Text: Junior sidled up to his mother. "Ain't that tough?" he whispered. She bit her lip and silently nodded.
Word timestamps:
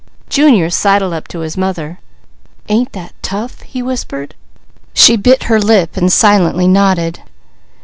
Junior 0.29 0.71
sidled 0.71 1.13
up 1.13 1.27
to 1.27 1.41
his 1.41 1.55
mother. 1.55 1.99
"Ain't 2.69 2.91
that 2.93 3.13
tough?" 3.21 3.61
he 3.61 3.83
whispered. 3.83 4.33
She 4.95 5.15
bit 5.15 5.43
her 5.43 5.59
lip 5.59 5.95
and 5.95 6.11
silently 6.11 6.67
nodded. 6.67 7.19